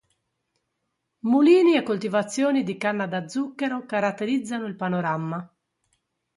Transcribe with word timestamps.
Mulini 1.29 1.75
e 1.75 1.83
coltivazioni 1.83 2.63
di 2.63 2.75
canna 2.75 3.05
da 3.05 3.27
zucchero 3.27 3.85
caratterizzano 3.85 4.65
il 4.65 4.75
panorama. 4.75 5.47